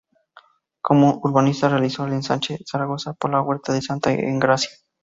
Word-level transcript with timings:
Como 0.81 1.19
urbanista 1.23 1.69
realizó 1.69 2.07
el 2.07 2.13
ensanche 2.13 2.55
de 2.55 2.65
Zaragoza 2.65 3.13
por 3.13 3.29
la 3.29 3.39
Huerta 3.43 3.71
de 3.71 3.83
Santa 3.83 4.11
Engracia. 4.11 4.71